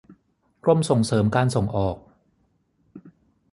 [0.63, 1.97] กรมส่งเสริมการส่งออก